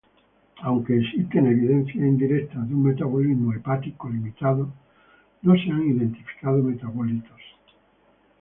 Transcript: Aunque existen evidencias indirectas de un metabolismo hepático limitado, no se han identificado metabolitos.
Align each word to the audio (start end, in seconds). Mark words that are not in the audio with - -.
Aunque 0.63 0.97
existen 0.97 1.45
evidencias 1.45 1.95
indirectas 2.03 2.67
de 2.67 2.73
un 2.73 2.81
metabolismo 2.85 3.53
hepático 3.53 4.09
limitado, 4.09 4.73
no 5.43 5.53
se 5.53 5.69
han 5.69 5.91
identificado 5.95 6.63
metabolitos. 6.63 7.39